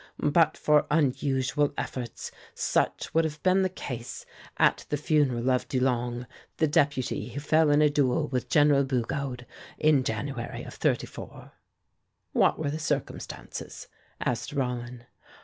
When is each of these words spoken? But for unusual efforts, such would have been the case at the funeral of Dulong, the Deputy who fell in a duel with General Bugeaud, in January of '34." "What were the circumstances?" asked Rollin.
But 0.33 0.57
for 0.57 0.87
unusual 0.89 1.75
efforts, 1.77 2.31
such 2.55 3.13
would 3.13 3.23
have 3.23 3.43
been 3.43 3.61
the 3.61 3.69
case 3.69 4.25
at 4.57 4.83
the 4.89 4.97
funeral 4.97 5.51
of 5.51 5.67
Dulong, 5.69 6.25
the 6.57 6.65
Deputy 6.65 7.29
who 7.29 7.39
fell 7.39 7.69
in 7.69 7.83
a 7.83 7.89
duel 7.91 8.27
with 8.27 8.49
General 8.49 8.83
Bugeaud, 8.83 9.45
in 9.77 10.03
January 10.03 10.63
of 10.63 10.73
'34." 10.73 11.51
"What 12.31 12.57
were 12.57 12.71
the 12.71 12.79
circumstances?" 12.79 13.89
asked 14.19 14.53
Rollin. 14.53 15.03